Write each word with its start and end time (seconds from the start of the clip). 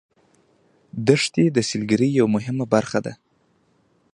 دښتې 1.07 1.45
د 1.55 1.57
سیلګرۍ 1.69 2.09
یوه 2.19 2.29
مهمه 2.35 2.65
برخه 2.73 2.99
ده. 3.05 3.13